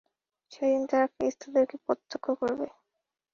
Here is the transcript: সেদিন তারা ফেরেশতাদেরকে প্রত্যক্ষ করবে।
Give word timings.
সেদিন 0.51 0.81
তারা 0.89 1.07
ফেরেশতাদেরকে 1.13 1.75
প্রত্যক্ষ 1.85 2.25
করবে। 2.41 2.67